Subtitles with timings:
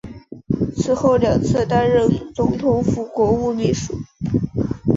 [0.75, 3.93] 此后两次担任总统府国务秘书。